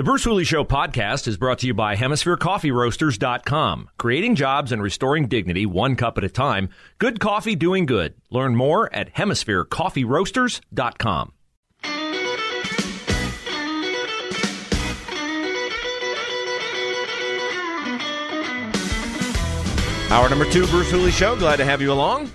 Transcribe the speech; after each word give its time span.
The 0.00 0.04
Bruce 0.04 0.24
Hooley 0.24 0.44
Show 0.44 0.64
podcast 0.64 1.28
is 1.28 1.36
brought 1.36 1.58
to 1.58 1.66
you 1.66 1.74
by 1.74 1.94
HemisphereCoffeeRoasters.com. 1.94 3.90
Creating 3.98 4.34
jobs 4.34 4.72
and 4.72 4.82
restoring 4.82 5.28
dignity 5.28 5.66
one 5.66 5.94
cup 5.94 6.16
at 6.16 6.24
a 6.24 6.30
time. 6.30 6.70
Good 6.96 7.20
coffee 7.20 7.54
doing 7.54 7.84
good. 7.84 8.14
Learn 8.30 8.56
more 8.56 8.90
at 8.94 9.14
HemisphereCoffeeRoasters.com. 9.14 11.32
Hour 20.10 20.30
number 20.30 20.50
two, 20.50 20.66
Bruce 20.68 20.90
Hooley 20.90 21.10
Show. 21.10 21.36
Glad 21.36 21.56
to 21.56 21.66
have 21.66 21.82
you 21.82 21.92
along. 21.92 22.30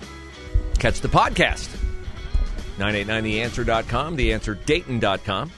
Catch 0.78 1.00
the 1.00 1.08
podcast. 1.08 1.76
989theanswer.com, 2.78 4.16
theanswerdayton.com. 4.16 5.50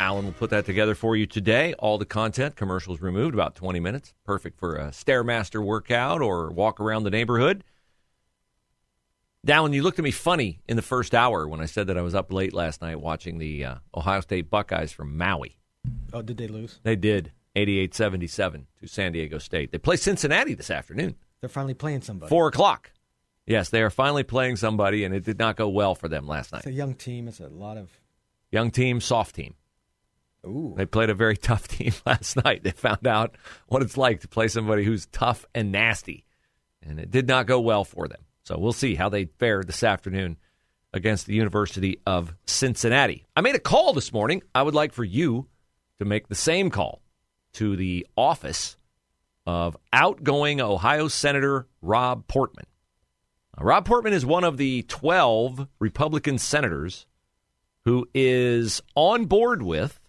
Alan 0.00 0.24
will 0.24 0.32
put 0.32 0.48
that 0.48 0.64
together 0.64 0.94
for 0.94 1.14
you 1.14 1.26
today. 1.26 1.74
All 1.74 1.98
the 1.98 2.06
content, 2.06 2.56
commercials 2.56 3.02
removed, 3.02 3.34
about 3.34 3.54
20 3.54 3.80
minutes. 3.80 4.14
Perfect 4.24 4.58
for 4.58 4.76
a 4.76 4.88
Stairmaster 4.88 5.62
workout 5.62 6.22
or 6.22 6.48
walk 6.50 6.80
around 6.80 7.02
the 7.02 7.10
neighborhood. 7.10 7.62
Dallin, 9.46 9.74
you 9.74 9.82
looked 9.82 9.98
at 9.98 10.04
me 10.04 10.10
funny 10.10 10.60
in 10.66 10.76
the 10.76 10.82
first 10.82 11.14
hour 11.14 11.46
when 11.46 11.60
I 11.60 11.66
said 11.66 11.86
that 11.88 11.98
I 11.98 12.02
was 12.02 12.14
up 12.14 12.32
late 12.32 12.54
last 12.54 12.80
night 12.80 12.98
watching 12.98 13.36
the 13.36 13.62
uh, 13.64 13.74
Ohio 13.94 14.20
State 14.22 14.48
Buckeyes 14.48 14.90
from 14.90 15.18
Maui. 15.18 15.58
Oh, 16.14 16.22
did 16.22 16.38
they 16.38 16.48
lose? 16.48 16.80
They 16.82 16.96
did. 16.96 17.32
88 17.54 17.94
77 17.94 18.66
to 18.80 18.88
San 18.88 19.12
Diego 19.12 19.36
State. 19.36 19.70
They 19.70 19.78
play 19.78 19.96
Cincinnati 19.96 20.54
this 20.54 20.70
afternoon. 20.70 21.16
They're 21.40 21.50
finally 21.50 21.74
playing 21.74 22.02
somebody. 22.02 22.30
Four 22.30 22.48
o'clock. 22.48 22.90
Yes, 23.46 23.68
they 23.68 23.82
are 23.82 23.90
finally 23.90 24.22
playing 24.22 24.56
somebody, 24.56 25.04
and 25.04 25.14
it 25.14 25.24
did 25.24 25.38
not 25.38 25.56
go 25.56 25.68
well 25.68 25.94
for 25.94 26.08
them 26.08 26.26
last 26.26 26.52
night. 26.52 26.60
It's 26.60 26.68
a 26.68 26.72
young 26.72 26.94
team. 26.94 27.28
It's 27.28 27.40
a 27.40 27.48
lot 27.48 27.76
of. 27.76 27.90
Young 28.50 28.70
team, 28.70 29.00
soft 29.00 29.34
team. 29.34 29.54
Ooh. 30.46 30.74
They 30.76 30.86
played 30.86 31.10
a 31.10 31.14
very 31.14 31.36
tough 31.36 31.68
team 31.68 31.92
last 32.06 32.36
night. 32.44 32.62
They 32.62 32.70
found 32.70 33.06
out 33.06 33.36
what 33.66 33.82
it's 33.82 33.96
like 33.96 34.20
to 34.20 34.28
play 34.28 34.48
somebody 34.48 34.84
who's 34.84 35.06
tough 35.06 35.44
and 35.54 35.72
nasty, 35.72 36.24
and 36.82 36.98
it 36.98 37.10
did 37.10 37.28
not 37.28 37.46
go 37.46 37.60
well 37.60 37.84
for 37.84 38.08
them. 38.08 38.22
So 38.44 38.58
we'll 38.58 38.72
see 38.72 38.94
how 38.94 39.08
they 39.08 39.26
fare 39.26 39.62
this 39.62 39.82
afternoon 39.82 40.36
against 40.92 41.26
the 41.26 41.34
University 41.34 42.00
of 42.06 42.34
Cincinnati. 42.46 43.26
I 43.36 43.42
made 43.42 43.54
a 43.54 43.60
call 43.60 43.92
this 43.92 44.12
morning. 44.12 44.42
I 44.54 44.62
would 44.62 44.74
like 44.74 44.92
for 44.92 45.04
you 45.04 45.46
to 45.98 46.04
make 46.04 46.28
the 46.28 46.34
same 46.34 46.70
call 46.70 47.02
to 47.52 47.76
the 47.76 48.06
office 48.16 48.76
of 49.46 49.76
outgoing 49.92 50.60
Ohio 50.60 51.08
Senator 51.08 51.68
Rob 51.80 52.26
Portman. 52.26 52.66
Now, 53.56 53.64
Rob 53.64 53.84
Portman 53.84 54.12
is 54.12 54.26
one 54.26 54.44
of 54.44 54.56
the 54.56 54.82
12 54.82 55.68
Republican 55.78 56.38
senators 56.38 57.06
who 57.84 58.08
is 58.14 58.82
on 58.94 59.26
board 59.26 59.62
with 59.62 59.99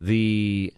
the 0.00 0.72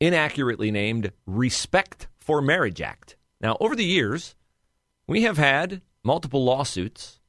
inaccurately 0.00 0.70
named 0.70 1.12
Respect 1.26 2.08
for 2.18 2.40
Marriage 2.40 2.80
Act. 2.80 3.16
Now, 3.40 3.56
over 3.60 3.74
the 3.74 3.84
years, 3.84 4.34
we 5.06 5.22
have 5.22 5.38
had 5.38 5.82
multiple 6.02 6.44
lawsuits. 6.44 7.20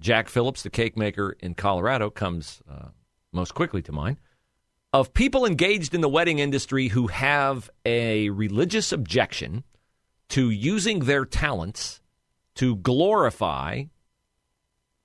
Jack 0.00 0.28
Phillips, 0.28 0.62
the 0.62 0.70
cake 0.70 0.96
maker 0.96 1.36
in 1.40 1.54
Colorado, 1.54 2.10
comes 2.10 2.62
uh, 2.70 2.88
most 3.32 3.54
quickly 3.54 3.82
to 3.82 3.92
mind 3.92 4.18
of 4.94 5.12
people 5.12 5.44
engaged 5.44 5.92
in 5.92 6.02
the 6.02 6.08
wedding 6.08 6.38
industry 6.38 6.86
who 6.86 7.08
have 7.08 7.68
a 7.84 8.30
religious 8.30 8.92
objection 8.92 9.64
to 10.28 10.50
using 10.50 11.00
their 11.00 11.24
talents 11.24 12.00
to 12.54 12.76
glorify 12.76 13.82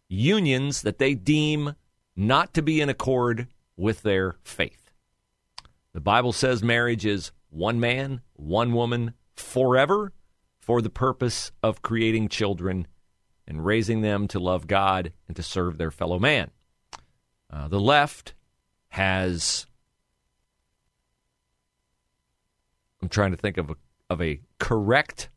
unions 0.08 0.84
that 0.84 1.00
they 1.00 1.16
deem 1.16 1.74
not 2.16 2.53
to 2.53 2.62
be 2.62 2.80
in 2.80 2.88
accord 2.88 3.48
with 3.76 4.03
their 4.03 4.36
faith. 4.44 4.89
The 5.94 6.00
Bible 6.00 6.34
says 6.34 6.62
marriage 6.62 7.06
is 7.06 7.32
one 7.50 7.80
man, 7.80 8.22
one 8.34 8.74
woman, 8.74 9.14
forever, 9.36 10.14
for 10.60 10.82
the 10.82 10.90
purpose 10.90 11.52
of 11.64 11.82
creating 11.82 12.30
children 12.30 12.88
and 13.48 13.66
raising 13.66 14.02
them 14.02 14.28
to 14.28 14.40
love 14.40 14.68
God 14.68 15.12
and 15.28 15.36
to 15.36 15.44
serve 15.44 15.78
their 15.78 15.92
fellow 15.92 16.20
man. 16.20 16.52
Uh, 17.52 17.68
the 17.68 17.80
left 17.80 18.36
has 18.90 19.66
I'm 23.02 23.10
trying 23.10 23.32
to 23.32 23.38
think 23.38 23.58
of 23.58 23.72
a 23.72 23.76
of 24.10 24.22
a 24.22 24.42
correct 24.60 25.30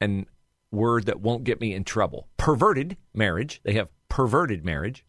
and 0.00 0.26
word 0.70 1.06
that 1.06 1.20
won't 1.20 1.44
get 1.44 1.60
me 1.60 1.74
in 1.74 1.84
trouble. 1.84 2.28
Perverted 2.36 2.96
marriage. 3.14 3.60
They 3.64 3.74
have 3.74 3.88
perverted 4.08 4.64
marriage 4.64 5.04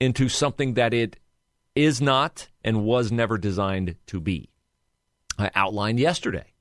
into 0.00 0.28
something 0.28 0.74
that 0.74 0.92
it 0.92 1.18
is 1.74 2.00
not 2.00 2.48
and 2.62 2.84
was 2.84 3.10
never 3.10 3.38
designed 3.38 3.96
to 4.06 4.20
be. 4.20 4.50
I 5.38 5.50
outlined 5.54 5.98
yesterday 5.98 6.52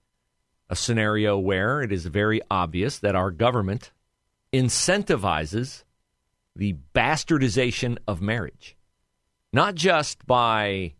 a 0.69 0.75
scenario 0.75 1.37
where 1.37 1.81
it 1.81 1.91
is 1.91 2.05
very 2.05 2.41
obvious 2.49 2.99
that 2.99 3.15
our 3.15 3.29
government 3.29 3.91
incentivizes 4.51 5.83
the 6.55 6.75
bastardization 6.93 7.97
of 8.07 8.21
marriage, 8.21 8.75
not 9.51 9.75
just 9.75 10.25
by 10.25 10.93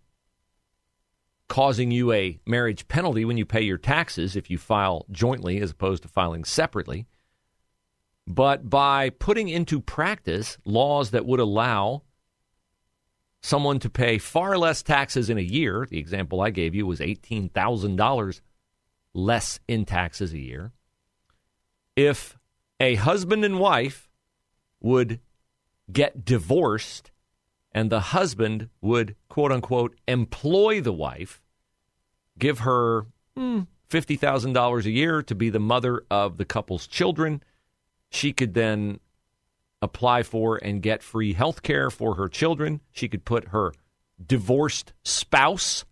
causing 1.48 1.92
you 1.92 2.12
a 2.12 2.40
marriage 2.46 2.88
penalty 2.88 3.26
when 3.26 3.38
you 3.38 3.46
pay 3.46 3.62
your 3.62 3.78
taxes 3.78 4.36
if 4.36 4.50
you 4.50 4.58
file 4.58 5.06
jointly 5.12 5.60
as 5.60 5.72
opposed 5.72 6.04
to 6.04 6.10
filing 6.10 6.44
separately, 6.44 7.06
but 8.26 8.70
by 8.70 9.10
putting 9.10 9.50
into 9.50 9.80
practice 9.80 10.58
laws 10.66 11.12
that 11.12 11.26
would 11.26 11.40
allow 11.40 12.02
someone 13.44 13.78
to 13.78 13.90
pay 13.90 14.18
far 14.18 14.58
less 14.58 14.82
taxes 14.82 15.30
in 15.30 15.38
a 15.38 15.42
year. 15.42 15.86
The 15.88 16.00
example 16.00 16.42
I 16.42 16.50
gave 16.50 16.74
you 16.74 16.88
was 16.88 17.00
$18,000 17.00 18.42
less 19.14 19.60
in 19.68 19.86
taxes 19.86 20.34
a 20.34 20.40
year. 20.40 20.72
If 21.96 22.38
a 22.80 22.96
husband 22.96 23.46
and 23.46 23.60
wife 23.60 24.10
would 24.82 25.20
get 25.92 26.26
divorced 26.26 27.12
and 27.72 27.90
the 27.90 28.00
husband 28.00 28.70
would, 28.82 29.16
quote 29.30 29.52
unquote, 29.52 29.96
employ 30.08 30.80
the 30.80 30.94
wife, 30.94 31.42
give 32.40 32.60
her 32.60 33.08
hmm, 33.36 33.62
$50,000 33.90 34.86
a 34.86 34.92
year 34.92 35.22
to 35.22 35.36
be 35.36 35.50
the 35.50 35.60
mother 35.60 36.04
of 36.10 36.38
the 36.38 36.46
couple's 36.46 36.88
children. 36.88 37.44
She 38.10 38.32
could 38.32 38.54
then 38.54 39.00
apply 39.84 40.24
for 40.24 40.56
and 40.56 40.82
get 40.82 41.04
free 41.04 41.34
health 41.34 41.62
care 41.62 41.90
for 41.90 42.16
her 42.16 42.30
children. 42.30 42.80
She 42.92 43.10
could 43.10 43.26
put 43.26 43.50
her 43.50 43.74
divorced 44.26 44.94
spouse 45.04 45.84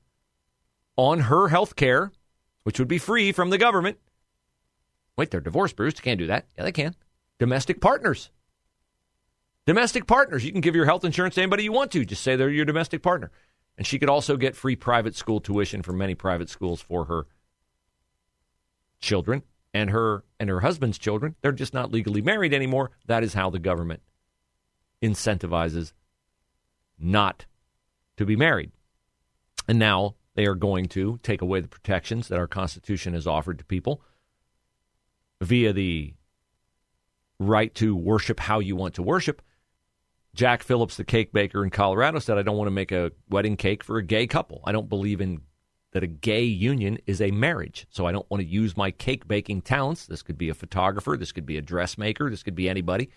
on 0.95 1.19
her 1.21 1.49
health 1.49 1.75
care, 1.75 2.11
which 2.63 2.79
would 2.79 2.87
be 2.87 2.97
free 2.97 3.33
from 3.33 3.49
the 3.49 3.57
government. 3.57 3.97
Wait, 5.17 5.29
they're 5.29 5.41
divorced, 5.41 5.75
Bruce. 5.75 5.99
Can't 5.99 6.19
do 6.19 6.27
that. 6.27 6.45
Yeah, 6.57 6.63
they 6.63 6.71
can. 6.71 6.95
Domestic 7.37 7.81
partners. 7.81 8.31
Domestic 9.67 10.07
partners. 10.07 10.45
You 10.45 10.53
can 10.53 10.61
give 10.61 10.75
your 10.75 10.85
health 10.85 11.03
insurance 11.03 11.35
to 11.35 11.41
anybody 11.41 11.63
you 11.63 11.73
want 11.73 11.91
to. 11.91 12.05
Just 12.05 12.23
say 12.23 12.35
they're 12.35 12.49
your 12.49 12.65
domestic 12.65 13.03
partner. 13.03 13.29
And 13.77 13.85
she 13.85 13.99
could 13.99 14.09
also 14.09 14.37
get 14.37 14.55
free 14.55 14.75
private 14.75 15.15
school 15.15 15.41
tuition 15.41 15.83
from 15.83 15.97
many 15.97 16.15
private 16.15 16.49
schools 16.49 16.81
for 16.81 17.05
her 17.05 17.27
children 19.01 19.43
and 19.73 19.89
her 19.89 20.23
and 20.39 20.49
her 20.49 20.61
husband's 20.61 20.97
children. 20.97 21.35
They're 21.41 21.51
just 21.51 21.73
not 21.73 21.91
legally 21.91 22.21
married 22.21 22.53
anymore. 22.53 22.91
That 23.05 23.23
is 23.23 23.33
how 23.33 23.49
the 23.49 23.59
government 23.59 24.01
incentivizes 25.01 25.93
not 26.99 27.45
to 28.17 28.25
be 28.25 28.35
married. 28.35 28.71
And 29.67 29.79
now 29.79 30.15
they 30.35 30.45
are 30.45 30.55
going 30.55 30.87
to 30.89 31.19
take 31.23 31.41
away 31.41 31.61
the 31.61 31.67
protections 31.67 32.27
that 32.27 32.39
our 32.39 32.47
Constitution 32.47 33.13
has 33.13 33.27
offered 33.27 33.59
to 33.59 33.65
people 33.65 34.01
via 35.39 35.73
the 35.73 36.13
right 37.39 37.73
to 37.75 37.95
worship 37.95 38.39
how 38.39 38.59
you 38.59 38.75
want 38.75 38.93
to 38.95 39.03
worship 39.03 39.41
Jack 40.33 40.63
Phillips, 40.63 40.95
the 40.95 41.03
cake 41.03 41.33
baker 41.33 41.63
in 41.63 41.69
Colorado, 41.69 42.19
said, 42.19 42.37
I 42.37 42.41
don't 42.41 42.57
want 42.57 42.67
to 42.67 42.71
make 42.71 42.91
a 42.91 43.11
wedding 43.29 43.57
cake 43.57 43.83
for 43.83 43.97
a 43.97 44.03
gay 44.03 44.27
couple. 44.27 44.61
I 44.63 44.71
don't 44.71 44.87
believe 44.87 45.19
in 45.19 45.41
that 45.91 46.03
a 46.03 46.07
gay 46.07 46.43
union 46.43 46.97
is 47.05 47.21
a 47.21 47.31
marriage. 47.31 47.85
So 47.89 48.05
I 48.05 48.11
don't 48.11 48.29
want 48.29 48.41
to 48.41 48.47
use 48.47 48.77
my 48.77 48.91
cake 48.91 49.27
baking 49.27 49.61
talents. 49.61 50.05
This 50.05 50.23
could 50.23 50.37
be 50.37 50.49
a 50.49 50.53
photographer, 50.53 51.17
this 51.17 51.31
could 51.31 51.45
be 51.45 51.57
a 51.57 51.61
dressmaker, 51.61 52.29
this 52.29 52.43
could 52.43 52.55
be 52.55 52.69
anybody. 52.69 53.09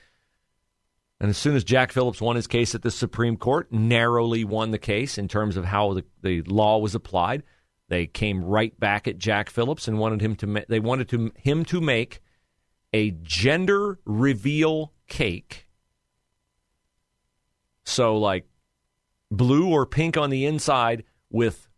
And 1.21 1.31
as 1.31 1.38
soon 1.38 1.55
as 1.55 1.65
Jack 1.65 1.93
Phillips 1.93 2.21
won 2.21 2.37
his 2.37 2.49
case 2.49 2.75
at 2.75 2.82
the 2.82 2.91
Supreme 2.91 3.37
Court, 3.37 3.73
narrowly 3.73 4.44
won 4.44 4.73
the 4.73 4.79
case 4.79 5.17
in 5.17 5.29
terms 5.29 5.56
of 5.56 5.65
how 5.65 5.94
the, 5.94 6.05
the 6.23 6.43
law 6.43 6.79
was 6.79 6.94
applied, 6.94 7.44
they 7.88 8.06
came 8.06 8.44
right 8.44 8.79
back 8.79 9.06
at 9.06 9.19
Jack 9.19 9.49
Phillips 9.49 9.87
and 9.87 9.99
wanted 9.99 10.21
him 10.21 10.35
to. 10.37 10.47
Ma- 10.47 10.61
they 10.69 10.81
wanted 10.81 11.09
to, 11.11 11.32
him 11.37 11.65
to 11.67 11.81
make 11.81 12.21
a 12.93 13.12
gender 13.23 14.00
reveal 14.05 14.93
cake. 15.06 15.69
So, 17.85 18.17
like 18.17 18.47
blue 19.31 19.71
or 19.71 19.87
pink 19.87 20.17
on 20.17 20.31
the 20.31 20.47
inside 20.47 21.05
with 21.31 21.69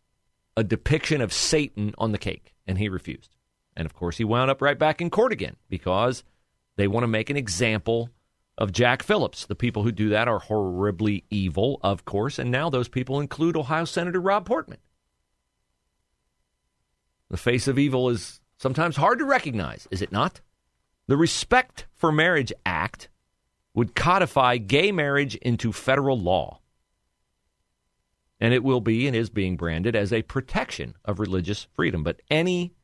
a 0.56 0.64
depiction 0.64 1.20
of 1.20 1.32
Satan 1.32 1.94
on 1.98 2.12
the 2.12 2.18
cake, 2.18 2.54
and 2.66 2.78
he 2.78 2.88
refused. 2.88 3.36
And 3.76 3.84
of 3.84 3.94
course, 3.94 4.16
he 4.16 4.24
wound 4.24 4.50
up 4.50 4.62
right 4.62 4.78
back 4.78 5.00
in 5.00 5.10
court 5.10 5.32
again 5.32 5.56
because 5.68 6.24
they 6.76 6.88
want 6.88 7.04
to 7.04 7.08
make 7.08 7.28
an 7.28 7.36
example 7.36 8.10
of 8.56 8.72
Jack 8.72 9.02
Phillips. 9.02 9.44
The 9.44 9.54
people 9.54 9.82
who 9.82 9.92
do 9.92 10.08
that 10.10 10.28
are 10.28 10.38
horribly 10.38 11.24
evil, 11.30 11.78
of 11.82 12.04
course, 12.04 12.38
and 12.38 12.50
now 12.50 12.70
those 12.70 12.88
people 12.88 13.20
include 13.20 13.56
Ohio 13.56 13.84
Senator 13.84 14.20
Rob 14.20 14.46
Portman. 14.46 14.78
The 17.28 17.36
face 17.36 17.68
of 17.68 17.78
evil 17.78 18.08
is 18.08 18.40
sometimes 18.56 18.96
hard 18.96 19.18
to 19.18 19.24
recognize, 19.24 19.86
is 19.90 20.00
it 20.00 20.12
not? 20.12 20.40
The 21.06 21.16
Respect 21.16 21.86
for 21.94 22.10
Marriage 22.10 22.52
Act 22.64 23.08
would 23.74 23.94
codify 23.94 24.56
gay 24.56 24.90
marriage 24.90 25.34
into 25.36 25.72
federal 25.72 26.18
law. 26.18 26.60
And 28.40 28.52
it 28.52 28.62
will 28.62 28.80
be 28.80 29.06
and 29.06 29.16
is 29.16 29.30
being 29.30 29.56
branded 29.56 29.96
as 29.96 30.12
a 30.12 30.22
protection 30.22 30.94
of 31.04 31.18
religious 31.18 31.66
freedom. 31.74 32.02
But 32.02 32.20
any 32.30 32.74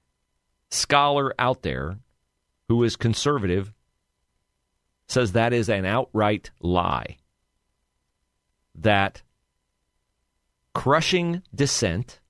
scholar 0.70 1.34
out 1.38 1.62
there 1.62 1.98
who 2.68 2.82
is 2.82 2.96
conservative 2.96 3.72
says 5.06 5.32
that 5.32 5.52
is 5.52 5.68
an 5.68 5.84
outright 5.84 6.50
lie. 6.60 7.18
That 8.74 9.22
crushing 10.74 11.42
dissent 11.54 12.20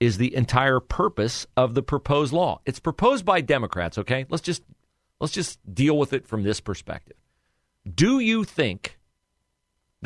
is 0.00 0.18
the 0.18 0.34
entire 0.34 0.80
purpose 0.80 1.46
of 1.56 1.74
the 1.74 1.82
proposed 1.82 2.32
law. 2.32 2.60
It's 2.66 2.80
proposed 2.80 3.24
by 3.24 3.40
Democrats, 3.40 3.96
okay? 3.98 4.26
Let's 4.28 4.42
just 4.42 4.62
let's 5.20 5.32
just 5.32 5.58
deal 5.72 5.96
with 5.96 6.12
it 6.12 6.26
from 6.26 6.42
this 6.42 6.60
perspective. 6.60 7.16
Do 7.94 8.18
you 8.18 8.44
think 8.44 8.98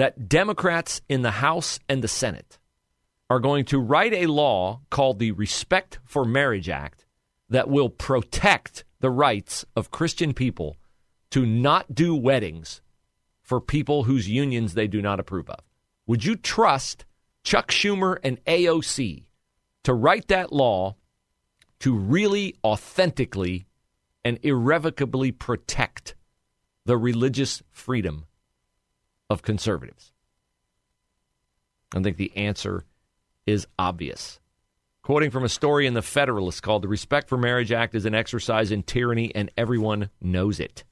that 0.00 0.30
Democrats 0.30 1.02
in 1.10 1.20
the 1.20 1.30
House 1.30 1.78
and 1.86 2.02
the 2.02 2.08
Senate 2.08 2.58
are 3.28 3.38
going 3.38 3.66
to 3.66 3.78
write 3.78 4.14
a 4.14 4.28
law 4.28 4.80
called 4.88 5.18
the 5.18 5.30
Respect 5.32 5.98
for 6.06 6.24
Marriage 6.24 6.70
Act 6.70 7.04
that 7.50 7.68
will 7.68 7.90
protect 7.90 8.84
the 9.00 9.10
rights 9.10 9.66
of 9.76 9.90
Christian 9.90 10.32
people 10.32 10.78
to 11.30 11.44
not 11.44 11.94
do 11.94 12.16
weddings 12.16 12.80
for 13.42 13.60
people 13.60 14.04
whose 14.04 14.26
unions 14.26 14.72
they 14.72 14.86
do 14.86 15.02
not 15.02 15.20
approve 15.20 15.50
of? 15.50 15.60
Would 16.06 16.24
you 16.24 16.34
trust 16.34 17.04
Chuck 17.44 17.70
Schumer 17.70 18.16
and 18.24 18.42
AOC 18.46 19.26
to 19.84 19.92
write 19.92 20.28
that 20.28 20.50
law 20.50 20.96
to 21.80 21.94
really 21.94 22.56
authentically 22.64 23.66
and 24.24 24.38
irrevocably 24.40 25.30
protect 25.30 26.14
the 26.86 26.96
religious 26.96 27.62
freedom 27.70 28.24
of 29.30 29.42
conservatives? 29.42 30.12
I 31.94 32.02
think 32.02 32.18
the 32.18 32.36
answer 32.36 32.84
is 33.46 33.66
obvious. 33.78 34.38
Quoting 35.02 35.30
from 35.30 35.44
a 35.44 35.48
story 35.48 35.86
in 35.86 35.94
The 35.94 36.02
Federalist 36.02 36.62
called 36.62 36.82
The 36.82 36.88
Respect 36.88 37.28
for 37.28 37.38
Marriage 37.38 37.72
Act 37.72 37.94
is 37.94 38.04
an 38.04 38.14
exercise 38.14 38.70
in 38.70 38.82
tyranny, 38.82 39.34
and 39.34 39.50
everyone 39.56 40.10
knows 40.20 40.60
it. 40.60 40.84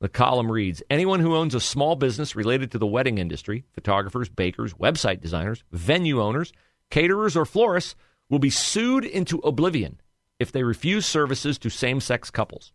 The 0.00 0.08
column 0.08 0.50
reads 0.50 0.82
Anyone 0.90 1.20
who 1.20 1.36
owns 1.36 1.54
a 1.54 1.60
small 1.60 1.94
business 1.94 2.34
related 2.34 2.72
to 2.72 2.78
the 2.78 2.86
wedding 2.86 3.18
industry, 3.18 3.64
photographers, 3.72 4.28
bakers, 4.28 4.74
website 4.74 5.20
designers, 5.20 5.62
venue 5.70 6.20
owners, 6.20 6.52
caterers, 6.90 7.36
or 7.36 7.44
florists, 7.44 7.94
will 8.28 8.38
be 8.38 8.50
sued 8.50 9.04
into 9.04 9.38
oblivion 9.38 10.00
if 10.38 10.50
they 10.50 10.62
refuse 10.62 11.06
services 11.06 11.58
to 11.58 11.70
same 11.70 12.00
sex 12.00 12.30
couples. 12.30 12.72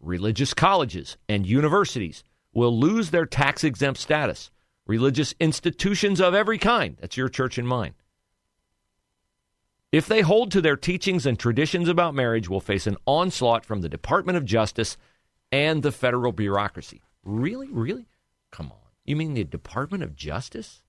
Religious 0.00 0.52
colleges 0.52 1.16
and 1.28 1.46
universities 1.46 2.24
will 2.58 2.78
lose 2.78 3.10
their 3.10 3.26
tax 3.26 3.64
exempt 3.64 4.00
status. 4.00 4.50
Religious 4.86 5.34
institutions 5.38 6.20
of 6.20 6.34
every 6.34 6.58
kind, 6.58 6.96
that's 7.00 7.16
your 7.16 7.28
church 7.28 7.58
and 7.58 7.68
mine, 7.68 7.94
if 9.90 10.06
they 10.06 10.20
hold 10.20 10.50
to 10.52 10.60
their 10.60 10.76
teachings 10.76 11.24
and 11.24 11.38
traditions 11.38 11.88
about 11.88 12.14
marriage, 12.14 12.48
will 12.48 12.60
face 12.60 12.86
an 12.86 12.98
onslaught 13.06 13.64
from 13.64 13.80
the 13.80 13.88
Department 13.88 14.36
of 14.36 14.44
Justice 14.44 14.98
and 15.50 15.82
the 15.82 15.92
federal 15.92 16.32
bureaucracy. 16.32 17.00
Really? 17.24 17.68
Really? 17.70 18.06
Come 18.50 18.66
on. 18.66 18.78
You 19.04 19.16
mean 19.16 19.32
the 19.32 19.44
Department 19.44 20.02
of 20.02 20.14
Justice 20.14 20.82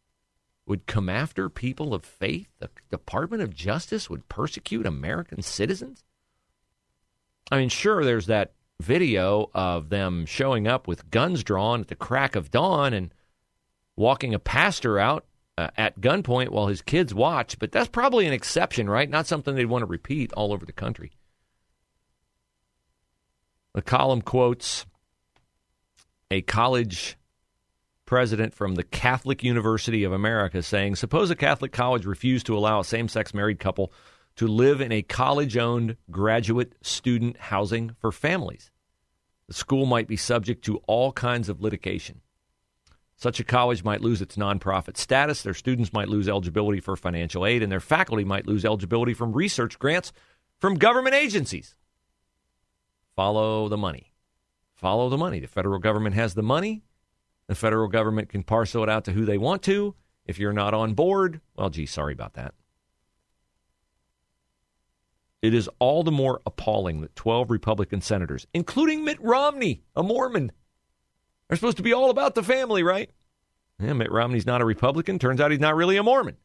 would 0.65 0.85
come 0.85 1.07
after 1.07 1.49
people 1.49 1.93
of 1.93 2.03
faith? 2.03 2.49
The 2.59 2.69
Department 2.91 3.41
of 3.41 3.55
Justice 3.55 4.09
would 4.09 4.27
persecute 4.27 4.85
American 4.85 5.41
citizens? 5.41 6.03
I 7.49 7.57
mean, 7.57 7.69
sure, 7.69 8.03
there's 8.03 8.25
that 8.25 8.51
video 8.81 9.49
of 9.53 9.89
them 9.89 10.25
showing 10.25 10.67
up 10.67 10.87
with 10.87 11.11
guns 11.11 11.43
drawn 11.43 11.81
at 11.81 11.87
the 11.87 11.95
crack 11.95 12.35
of 12.35 12.51
dawn 12.51 12.93
and 12.93 13.13
walking 13.95 14.33
a 14.33 14.39
pastor 14.39 14.97
out 14.97 15.25
uh, 15.57 15.69
at 15.77 15.99
gunpoint 15.99 16.49
while 16.49 16.67
his 16.67 16.81
kids 16.81 17.13
watch, 17.13 17.59
but 17.59 17.71
that's 17.71 17.89
probably 17.89 18.25
an 18.25 18.33
exception, 18.33 18.89
right? 18.89 19.09
Not 19.09 19.27
something 19.27 19.55
they'd 19.55 19.65
want 19.65 19.81
to 19.81 19.87
repeat 19.87 20.31
all 20.33 20.53
over 20.53 20.65
the 20.65 20.71
country. 20.71 21.11
The 23.73 23.81
column 23.81 24.21
quotes 24.21 24.85
a 26.31 26.41
college 26.41 27.17
president 28.05 28.53
from 28.53 28.75
the 28.75 28.83
Catholic 28.83 29.43
University 29.43 30.03
of 30.03 30.13
America 30.13 30.63
saying, 30.63 30.95
Suppose 30.95 31.29
a 31.29 31.35
Catholic 31.35 31.71
college 31.71 32.05
refused 32.05 32.45
to 32.47 32.57
allow 32.57 32.79
a 32.79 32.85
same 32.85 33.07
sex 33.07 33.33
married 33.33 33.59
couple 33.59 33.91
to 34.39 34.47
live 34.47 34.79
in 34.79 34.89
a 34.89 35.01
college 35.01 35.57
owned 35.57 35.97
graduate 36.09 36.73
student 36.81 37.35
housing 37.35 37.93
for 37.99 38.09
families. 38.09 38.71
The 39.49 39.53
school 39.53 39.85
might 39.85 40.07
be 40.07 40.15
subject 40.15 40.63
to 40.63 40.77
all 40.87 41.11
kinds 41.11 41.49
of 41.49 41.61
litigation. 41.61 42.21
Such 43.17 43.41
a 43.41 43.43
college 43.43 43.83
might 43.83 43.99
lose 43.99 44.21
its 44.21 44.37
nonprofit 44.37 44.95
status, 44.95 45.43
their 45.43 45.53
students 45.53 45.91
might 45.91 46.07
lose 46.07 46.29
eligibility 46.29 46.79
for 46.79 46.95
financial 46.95 47.45
aid, 47.45 47.61
and 47.61 47.69
their 47.69 47.81
faculty 47.81 48.23
might 48.23 48.47
lose 48.47 48.63
eligibility 48.63 49.13
from 49.13 49.33
research 49.33 49.77
grants 49.77 50.13
from 50.57 50.75
government 50.75 51.15
agencies. 51.15 51.75
Follow 53.17 53.67
the 53.67 53.75
money. 53.75 54.13
Follow 54.73 55.09
the 55.09 55.17
money. 55.17 55.41
The 55.41 55.47
federal 55.47 55.79
government 55.79 56.15
has 56.15 56.33
the 56.33 56.43
money. 56.43 56.83
The 57.47 57.55
federal 57.55 57.89
government 57.89 58.29
can 58.29 58.43
parcel 58.43 58.83
it 58.83 58.89
out 58.89 59.03
to 59.03 59.11
who 59.11 59.25
they 59.25 59.37
want 59.37 59.63
to. 59.63 59.95
If 60.25 60.39
you're 60.39 60.53
not 60.53 60.73
on 60.73 60.93
board, 60.93 61.41
well, 61.57 61.69
gee, 61.69 61.85
sorry 61.85 62.13
about 62.13 62.35
that. 62.35 62.53
It 65.41 65.53
is 65.53 65.69
all 65.79 66.03
the 66.03 66.11
more 66.11 66.41
appalling 66.45 67.01
that 67.01 67.15
12 67.15 67.49
Republican 67.49 68.01
senators, 68.01 68.45
including 68.53 69.05
Mitt 69.05 69.21
Romney, 69.21 69.83
a 69.95 70.03
Mormon, 70.03 70.51
are 71.49 71.55
supposed 71.55 71.77
to 71.77 71.83
be 71.83 71.93
all 71.93 72.09
about 72.09 72.35
the 72.35 72.43
family, 72.43 72.83
right? 72.83 73.09
Yeah, 73.79 73.93
Mitt 73.93 74.11
Romney's 74.11 74.45
not 74.45 74.61
a 74.61 74.65
Republican. 74.65 75.17
Turns 75.17 75.39
out 75.39 75.51
he's 75.51 75.59
not 75.59 75.75
really 75.75 75.95
a 75.95 76.03
Mormon. 76.03 76.35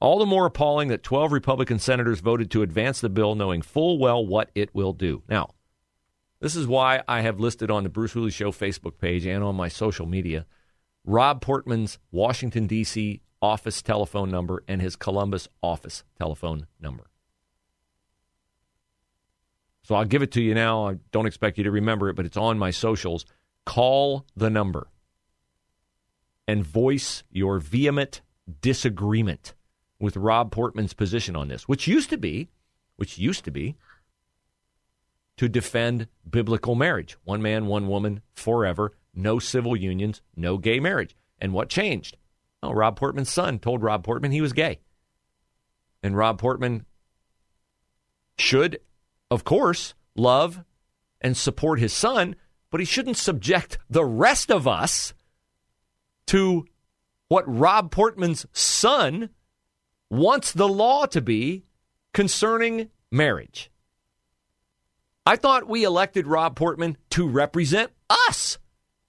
All 0.00 0.18
the 0.18 0.26
more 0.26 0.46
appalling 0.46 0.88
that 0.88 1.02
12 1.02 1.30
Republican 1.30 1.78
senators 1.78 2.20
voted 2.20 2.50
to 2.50 2.62
advance 2.62 3.00
the 3.00 3.08
bill 3.08 3.34
knowing 3.34 3.62
full 3.62 3.98
well 3.98 4.26
what 4.26 4.50
it 4.54 4.74
will 4.74 4.94
do. 4.94 5.22
Now, 5.28 5.50
this 6.40 6.56
is 6.56 6.66
why 6.66 7.02
I 7.06 7.20
have 7.20 7.38
listed 7.38 7.70
on 7.70 7.84
the 7.84 7.88
Bruce 7.88 8.12
Hooley 8.12 8.32
Show 8.32 8.50
Facebook 8.50 8.98
page 8.98 9.26
and 9.26 9.44
on 9.44 9.54
my 9.54 9.68
social 9.68 10.06
media 10.06 10.46
Rob 11.04 11.40
Portman's 11.40 11.98
Washington, 12.10 12.66
D.C. 12.66 13.20
office 13.42 13.82
telephone 13.82 14.30
number 14.30 14.62
and 14.68 14.80
his 14.80 14.96
Columbus 14.96 15.48
office 15.62 16.04
telephone 16.18 16.66
number. 16.80 17.04
So 19.82 19.96
I'll 19.96 20.04
give 20.04 20.22
it 20.22 20.30
to 20.32 20.40
you 20.40 20.54
now. 20.54 20.88
I 20.88 20.94
don't 21.10 21.26
expect 21.26 21.58
you 21.58 21.64
to 21.64 21.70
remember 21.70 22.08
it, 22.08 22.14
but 22.14 22.24
it's 22.24 22.36
on 22.36 22.58
my 22.58 22.70
socials. 22.70 23.26
Call 23.66 24.24
the 24.36 24.48
number 24.48 24.88
and 26.46 26.64
voice 26.64 27.24
your 27.30 27.58
vehement 27.58 28.22
disagreement 28.60 29.54
with 29.98 30.16
Rob 30.16 30.50
Portman's 30.52 30.94
position 30.94 31.36
on 31.36 31.48
this, 31.48 31.68
which 31.68 31.86
used 31.86 32.10
to 32.10 32.18
be, 32.18 32.48
which 32.96 33.18
used 33.18 33.44
to 33.44 33.50
be 33.50 33.76
to 35.36 35.48
defend 35.48 36.06
biblical 36.28 36.74
marriage. 36.74 37.16
One 37.24 37.42
man, 37.42 37.66
one 37.66 37.88
woman, 37.88 38.20
forever, 38.34 38.92
no 39.14 39.38
civil 39.38 39.76
unions, 39.76 40.22
no 40.36 40.58
gay 40.58 40.78
marriage. 40.78 41.16
And 41.40 41.52
what 41.52 41.68
changed? 41.68 42.16
Oh, 42.62 42.72
Rob 42.72 42.96
Portman's 42.96 43.30
son 43.30 43.58
told 43.58 43.82
Rob 43.82 44.04
Portman 44.04 44.32
he 44.32 44.40
was 44.40 44.52
gay. 44.52 44.80
And 46.02 46.16
Rob 46.16 46.38
Portman 46.38 46.84
should 48.38 48.78
of 49.32 49.44
course, 49.44 49.94
love 50.14 50.62
and 51.22 51.34
support 51.34 51.80
his 51.80 51.94
son, 51.94 52.36
but 52.70 52.80
he 52.80 52.84
shouldn't 52.84 53.16
subject 53.16 53.78
the 53.88 54.04
rest 54.04 54.50
of 54.50 54.68
us 54.68 55.14
to 56.26 56.66
what 57.28 57.44
Rob 57.46 57.90
Portman's 57.90 58.44
son 58.52 59.30
wants 60.10 60.52
the 60.52 60.68
law 60.68 61.06
to 61.06 61.22
be 61.22 61.64
concerning 62.12 62.90
marriage. 63.10 63.70
I 65.24 65.36
thought 65.36 65.66
we 65.66 65.82
elected 65.82 66.26
Rob 66.26 66.54
Portman 66.54 66.98
to 67.10 67.26
represent 67.26 67.90
us. 68.10 68.58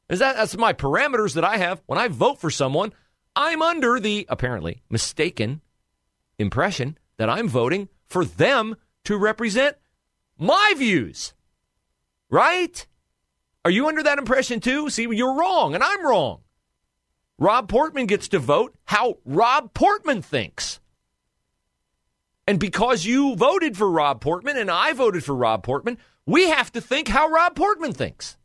Is 0.08 0.20
that 0.20 0.38
that's 0.38 0.56
my 0.56 0.72
parameters 0.72 1.34
that 1.34 1.44
I 1.44 1.58
have 1.58 1.82
when 1.86 2.00
I 2.00 2.08
vote 2.08 2.40
for 2.40 2.50
someone? 2.50 2.94
I'm 3.36 3.62
under 3.62 4.00
the 4.00 4.26
apparently 4.30 4.84
mistaken 4.90 5.62
impression 6.38 6.98
that 7.18 7.30
I'm 7.30 7.48
voting 7.48 7.90
for 8.06 8.26
them 8.26 8.76
to 9.06 9.18
represent 9.18 9.78
my 10.38 10.74
views. 10.78 11.34
Right? 12.30 12.86
Are 13.66 13.72
you 13.72 13.88
under 13.88 14.04
that 14.04 14.18
impression 14.18 14.60
too? 14.60 14.90
See, 14.90 15.04
you're 15.04 15.36
wrong 15.36 15.74
and 15.76 15.84
I'm 15.84 16.06
wrong. 16.06 16.42
Rob 17.40 17.68
Portman 17.68 18.06
gets 18.06 18.28
to 18.30 18.40
vote 18.40 18.76
how 18.86 19.18
Rob 19.26 19.74
Portman 19.74 20.22
thinks. 20.22 20.80
And 22.48 22.60
because 22.60 23.06
you 23.06 23.36
voted 23.36 23.78
for 23.78 23.90
Rob 23.90 24.22
Portman 24.22 24.58
and 24.58 24.70
I 24.70 24.94
voted 24.94 25.24
for 25.24 25.34
Rob 25.34 25.64
Portman, 25.64 25.98
we 26.26 26.50
have 26.50 26.72
to 26.74 26.82
think 26.82 27.08
how 27.08 27.30
Rob 27.30 27.56
Portman 27.56 27.94
thinks. 27.94 28.38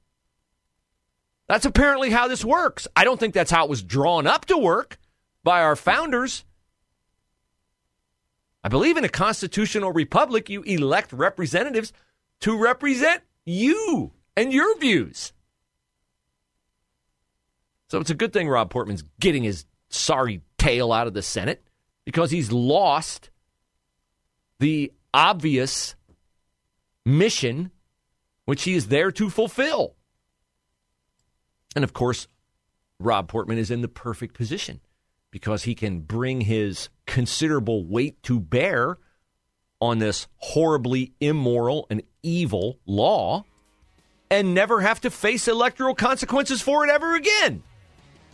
That's 1.49 1.65
apparently 1.65 2.11
how 2.11 2.29
this 2.29 2.45
works. 2.45 2.87
I 2.95 3.05
don't 3.05 3.19
think 3.19 3.35
that's 3.35 3.51
how 3.51 3.65
it 3.65 3.71
was 3.71 3.83
drawn 3.83 4.27
up 4.27 4.45
to 4.47 4.59
work 4.59 4.99
by 5.43 5.63
our 5.63 5.77
founders. 5.77 6.45
I 8.63 8.69
believe 8.69 8.97
in 8.97 9.05
a 9.05 9.09
constitutional 9.09 9.93
republic, 9.93 10.51
you 10.51 10.63
elect 10.63 11.13
representatives 11.13 11.93
to 12.41 12.57
represent 12.57 13.23
you 13.47 14.13
and 14.37 14.53
your 14.53 14.79
views. 14.79 15.33
So 17.89 17.99
it's 17.99 18.11
a 18.11 18.15
good 18.15 18.35
thing 18.35 18.49
Rob 18.49 18.69
Portman's 18.69 19.05
getting 19.19 19.45
his 19.45 19.65
sorry 19.89 20.43
tail 20.59 20.93
out 20.93 21.07
of 21.07 21.15
the 21.15 21.23
Senate 21.23 21.67
because 22.05 22.31
he's 22.31 22.53
lost 22.53 23.31
the 24.59 24.93
obvious 25.15 25.95
mission 27.07 27.71
which 28.45 28.65
he 28.65 28.75
is 28.75 28.89
there 28.89 29.11
to 29.13 29.31
fulfill. 29.31 29.95
And 31.79 31.85
of 31.85 31.93
course, 31.93 32.27
Rob 32.99 33.29
Portman 33.29 33.57
is 33.57 33.71
in 33.71 33.83
the 33.83 33.87
perfect 33.89 34.35
position 34.35 34.81
because 35.31 35.63
he 35.63 35.77
can 35.77 36.01
bring 36.01 36.41
his 36.41 36.89
considerable 37.07 37.85
weight 37.87 38.21
to 38.25 38.41
bear 38.41 38.99
on 39.81 40.01
this 40.01 40.27
horribly 40.39 41.13
immoral 41.21 41.87
and 41.89 42.03
evil 42.21 42.81
law 42.85 43.45
and 44.29 44.55
never 44.55 44.81
have 44.81 45.01
to 45.03 45.09
face 45.09 45.47
electoral 45.47 45.95
consequences 45.95 46.61
for 46.61 46.85
it 46.85 46.91
ever 46.91 47.15
again. 47.15 47.63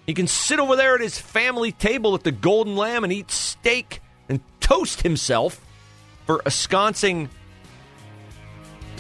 He 0.07 0.15
can 0.15 0.27
sit 0.27 0.59
over 0.59 0.75
there 0.75 0.95
at 0.95 1.03
his 1.03 1.19
family 1.19 1.71
table 1.71 2.15
at 2.15 2.23
the 2.23 2.33
Golden 2.33 2.77
Lamb 2.77 3.05
and 3.05 3.13
eat 3.13 3.31
steak 3.31 4.01
and 4.27 4.41
toast 4.61 5.03
himself 5.03 5.61
for 6.25 6.41
ensconcing 6.47 7.29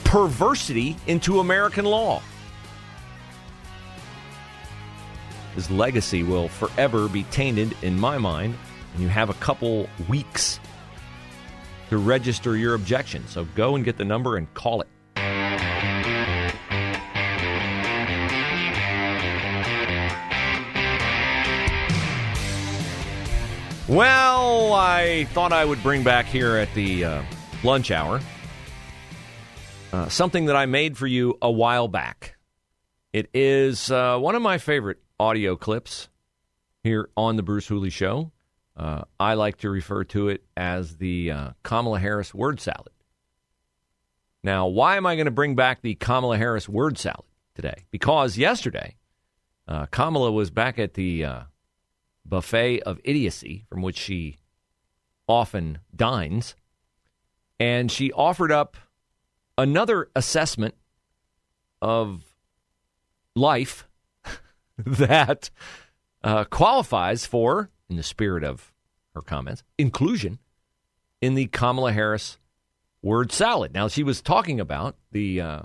perversity 0.05 0.99
into 1.07 1.41
American 1.41 1.87
law. 1.87 2.21
His 5.55 5.71
legacy 5.71 6.23
will 6.23 6.49
forever 6.49 7.09
be 7.09 7.25
tainted 7.25 7.77
in 7.83 7.99
my 7.99 8.19
mind, 8.19 8.57
and 8.93 9.03
you 9.03 9.09
have 9.09 9.31
a 9.31 9.35
couple 9.35 9.89
weeks 10.09 10.61
to 11.91 11.99
register 11.99 12.57
your 12.57 12.75
objection. 12.75 13.27
So 13.29 13.45
go 13.55 13.77
and 13.77 13.85
get 13.85 13.97
the 13.97 14.05
number 14.05 14.37
and 14.37 14.53
call 14.55 14.81
it. 14.81 14.89
Well, 23.87 24.73
I 24.73 25.27
thought 25.33 25.53
I 25.53 25.65
would 25.65 25.83
bring 25.83 26.03
back 26.03 26.25
here 26.27 26.57
at 26.57 26.73
the 26.75 27.05
uh, 27.05 27.23
lunch 27.63 27.91
hour 27.91 28.21
uh, 29.95 30.09
something 30.09 30.47
that 30.47 30.57
I 30.57 30.67
made 30.67 30.99
for 30.99 31.07
you 31.07 31.39
a 31.41 31.51
while 31.51 31.87
back. 31.87 32.37
It 33.13 33.29
is 33.33 33.93
uh, 33.93 34.19
one 34.19 34.35
of 34.35 34.43
my 34.43 34.59
favorite 34.59 34.99
audio 35.19 35.57
clips 35.57 36.09
here 36.83 37.09
on 37.17 37.37
the 37.37 37.43
Bruce 37.43 37.67
Hooley 37.67 37.91
Show. 37.91 38.33
Uh, 38.77 39.03
I 39.21 39.35
like 39.35 39.59
to 39.59 39.71
refer 39.71 40.05
to 40.05 40.29
it 40.29 40.45
as 40.57 40.97
the 40.97 41.31
uh, 41.31 41.51
Kamala 41.63 42.01
Harris 42.01 42.35
word 42.35 42.61
salad. 42.61 42.91
Now, 44.43 44.67
why 44.67 44.97
am 44.97 45.07
I 45.07 45.15
going 45.15 45.27
to 45.27 45.31
bring 45.31 45.55
back 45.55 45.81
the 45.81 45.95
Kamala 45.95 46.37
Harris 46.37 46.69
word 46.69 46.99
salad 46.99 47.27
today? 47.55 47.85
Because 47.91 48.37
yesterday, 48.37 48.97
uh, 49.69 49.87
Kamala 49.87 50.33
was 50.33 50.51
back 50.51 50.79
at 50.79 50.95
the 50.95 51.27
buffet 52.27 52.81
of 52.81 53.01
idiocy 53.05 53.65
from 53.69 53.83
which 53.83 53.97
she 53.97 54.39
often 55.29 55.79
dines. 55.95 56.55
And 57.61 57.91
she 57.91 58.13
offered 58.13 58.53
up 58.53 58.77
another 59.57 60.11
assessment 60.17 60.75
of 61.81 62.23
life 63.35 63.87
that 64.87 65.51
uh, 66.23 66.45
qualifies 66.45 67.27
for, 67.27 67.71
in 67.89 67.97
the 67.97 68.03
spirit 68.03 68.45
of 68.45 68.73
her 69.15 69.23
comments, 69.23 69.63
inclusion 69.79 70.39
in 71.21 71.35
the 71.35 71.47
Kamala 71.47 71.93
Harris 71.93 72.39
word 73.03 73.31
salad. 73.31 73.73
Now, 73.73 73.89
she 73.89 74.03
was 74.03 74.21
talking 74.21 74.59
about 74.59 74.97
the 75.13 75.41
uh, 75.41 75.63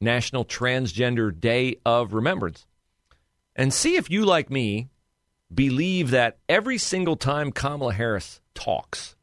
National 0.00 0.44
Transgender 0.44 1.38
Day 1.38 1.76
of 1.84 2.12
Remembrance. 2.12 2.66
And 3.56 3.72
see 3.72 3.96
if 3.96 4.10
you, 4.10 4.24
like 4.24 4.50
me, 4.50 4.88
believe 5.52 6.10
that 6.10 6.38
every 6.48 6.78
single 6.78 7.16
time 7.16 7.52
Kamala 7.52 7.92
Harris 7.92 8.40
talks, 8.54 9.16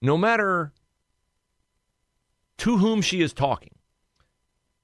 no 0.00 0.16
matter 0.16 0.72
to 2.58 2.78
whom 2.78 3.02
she 3.02 3.20
is 3.20 3.32
talking, 3.32 3.74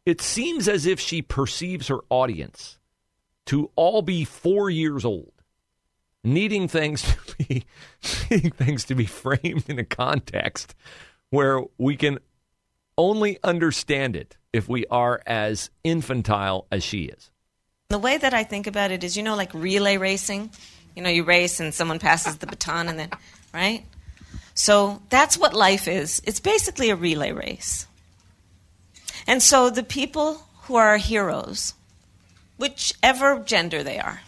it 0.05 0.21
seems 0.21 0.69
as 0.69 0.85
if 0.85 0.99
she 0.99 1.23
perceives 1.23 1.89
her 1.89 2.01
audience 2.11 2.79
to 3.47 3.71
all 3.77 4.03
be 4.03 4.25
four 4.25 4.71
years 4.71 5.05
old, 5.05 5.33
needing 6.23 6.69
things 6.69 7.03
to 7.03 7.37
be 7.37 7.65
needing 8.31 8.51
things 8.51 8.85
to 8.85 8.95
be 8.95 9.07
framed 9.07 9.65
in 9.69 9.79
a 9.79 9.85
context 9.85 10.75
where 11.31 11.63
we 11.79 11.97
can 11.97 12.19
only 12.99 13.39
understand 13.43 14.17
it 14.17 14.37
if 14.53 14.69
we 14.69 14.87
are 14.87 15.21
as 15.27 15.71
infantile 15.83 16.67
as 16.71 16.85
she 16.85 17.05
is. 17.05 17.31
The 17.89 17.99
way 17.99 18.17
that 18.17 18.35
I 18.35 18.45
think 18.45 18.67
about 18.67 18.91
it 18.91 19.03
is, 19.03 19.17
you 19.17 19.23
know, 19.23 19.37
like 19.37 19.53
relay 19.55 19.97
racing. 19.97 20.51
You 20.95 21.03
know, 21.03 21.11
you 21.11 21.25
race 21.25 21.59
and 21.59 21.73
someone 21.73 21.99
passes 21.99 22.37
the 22.37 22.47
baton 22.47 22.89
and 22.89 22.99
then, 22.99 23.11
right? 23.55 23.85
So 24.55 25.03
that's 25.09 25.39
what 25.39 25.55
life 25.55 25.89
is. 25.89 26.21
It's 26.25 26.41
basically 26.41 26.91
a 26.91 26.97
relay 26.97 27.33
race. 27.33 27.87
And 29.27 29.43
so 29.43 29.71
the 29.71 29.83
people 29.83 30.43
who 30.63 30.77
are 30.77 30.89
our 30.89 30.97
heroes, 30.97 31.75
whichever 32.63 33.41
gender 33.41 33.83
they 33.83 33.99
are, 33.99 34.21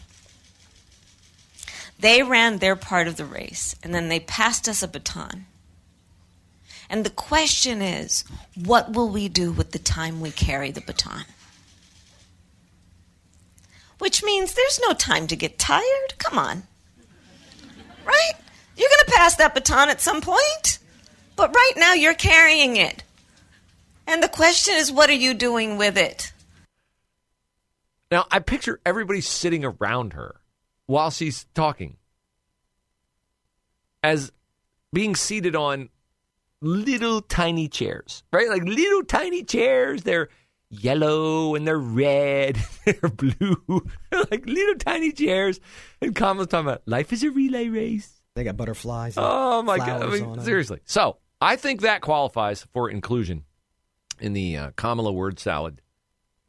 they 1.99 2.23
ran 2.23 2.59
their 2.59 2.75
part 2.75 3.07
of 3.07 3.17
the 3.17 3.25
race 3.25 3.77
and 3.83 3.95
then 3.95 4.09
they 4.09 4.19
passed 4.19 4.69
us 4.69 4.83
a 4.83 4.89
baton. 4.89 5.47
And 6.91 7.05
the 7.05 7.11
question 7.11 7.81
is, 7.81 8.25
what 8.55 8.93
will 8.93 9.09
we 9.09 9.29
do 9.29 9.53
with 9.53 9.71
the 9.71 9.79
time 9.79 10.21
we 10.21 10.31
carry 10.31 10.71
the 10.71 10.81
baton? 10.81 11.25
which 14.05 14.23
means 14.23 14.53
there's 14.53 14.79
no 14.87 14.93
time 14.93 15.27
to 15.27 15.35
get 15.35 15.59
tired. 15.59 16.19
Come 16.19 16.39
on. 16.39 16.65
Right? 18.05 18.33
You're 18.77 18.91
going 18.91 19.07
to 19.07 19.13
pass 19.13 19.37
that 19.37 19.55
baton 19.55 19.89
at 19.89 20.03
some 20.03 20.21
point, 20.21 20.79
but 21.37 21.55
right 21.55 21.73
now 21.79 21.95
you're 21.95 22.13
carrying 22.13 22.77
it. 22.77 23.03
And 24.07 24.23
the 24.23 24.29
question 24.29 24.75
is, 24.75 24.93
what 24.93 25.09
are 25.09 25.15
you 25.15 25.33
doing 25.33 25.79
with 25.79 25.97
it? 25.97 26.34
Now, 28.11 28.27
I 28.31 28.39
picture 28.39 28.81
everybody 28.85 29.21
sitting 29.21 29.65
around 29.65 30.13
her 30.13 30.41
while 30.87 31.11
she's 31.11 31.47
talking 31.55 31.97
as 34.03 34.31
being 34.93 35.17
seated 35.17 35.57
on 35.57 35.89
little 36.61 37.21
tiny 37.23 37.69
chairs, 37.69 38.23
right? 38.33 38.49
Like 38.49 38.63
little 38.65 39.05
tiny 39.05 39.43
chairs. 39.43 40.03
They're 40.03 40.29
yellow 40.71 41.55
and 41.55 41.67
they're 41.67 41.79
red, 41.79 42.59
they're 42.85 43.11
blue, 43.11 43.87
like 44.13 44.47
little 44.47 44.77
tiny 44.77 45.13
chairs. 45.13 45.61
And 46.01 46.15
Kamala's 46.15 46.49
talking 46.49 46.69
about 46.69 46.83
life 46.87 47.13
is 47.13 47.23
a 47.23 47.31
relay 47.31 47.69
race. 47.69 48.23
They 48.35 48.45
got 48.45 48.57
butterflies. 48.57 49.15
Oh 49.17 49.63
my 49.63 49.79
god! 49.79 50.03
I 50.03 50.07
mean, 50.07 50.41
seriously. 50.41 50.81
So 50.85 51.19
I 51.41 51.57
think 51.57 51.83
that 51.83 52.01
qualifies 52.01 52.67
for 52.73 52.91
inclusion 52.91 53.45
in 54.21 54.33
the 54.33 54.57
uh, 54.57 54.71
Kamala 54.77 55.13
word 55.13 55.39
salad 55.39 55.81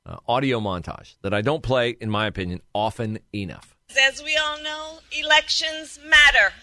uh, 0.06 0.18
audio 0.28 0.60
montage 0.60 1.16
that 1.22 1.34
I 1.34 1.42
don't 1.42 1.64
play, 1.64 1.96
in 2.00 2.10
my 2.10 2.28
opinion, 2.28 2.62
often 2.74 3.20
enough. 3.34 3.76
As 4.08 4.22
we 4.24 4.38
all 4.38 4.62
know, 4.62 5.00
elections 5.12 6.00
matter. 6.06 6.54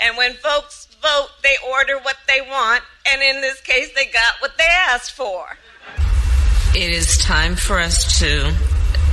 And 0.00 0.16
when 0.16 0.34
folks 0.34 0.88
vote, 1.00 1.28
they 1.42 1.56
order 1.70 1.98
what 1.98 2.16
they 2.26 2.40
want. 2.40 2.82
And 3.12 3.22
in 3.22 3.40
this 3.40 3.60
case, 3.60 3.90
they 3.94 4.06
got 4.06 4.40
what 4.40 4.52
they 4.58 4.68
asked 4.88 5.12
for. 5.12 5.56
It 6.74 6.90
is 6.90 7.16
time 7.18 7.54
for 7.56 7.78
us 7.78 8.18
to 8.20 8.54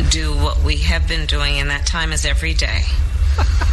do 0.09 0.33
what 0.33 0.63
we 0.63 0.77
have 0.77 1.07
been 1.07 1.25
doing, 1.25 1.59
and 1.59 1.69
that 1.69 1.85
time 1.85 2.11
is 2.11 2.25
every 2.25 2.53
day. 2.53 2.83